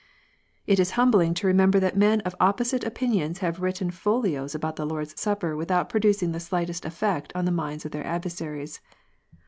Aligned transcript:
It 0.65 0.79
is 0.79 0.93
humbling 0.97 1.35
to 1.35 1.45
remember 1.45 1.79
that 1.79 1.95
men 1.95 2.21
of 2.21 2.33
opposite 2.39 2.83
opinions 2.83 3.37
have 3.37 3.61
written 3.61 3.91
folios 3.91 4.55
about 4.55 4.75
the 4.75 4.83
Lord 4.87 5.05
s 5.09 5.13
Supper 5.19 5.55
without 5.55 5.89
producing 5.89 6.31
the 6.31 6.39
slightest 6.39 6.85
effect 6.85 7.31
on 7.35 7.45
the 7.45 7.51
minds 7.51 7.85
of 7.85 7.91
their 7.91 8.07
adversaries. 8.07 8.81